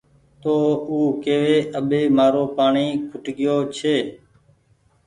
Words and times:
تو 0.41 0.53
او 0.89 0.97
ڪيوي 1.23 1.57
اٻي 1.77 2.01
مآرو 2.17 2.43
پآڻيٚ 2.57 2.99
کٽگيو 3.09 3.57
ڇي 3.77 3.97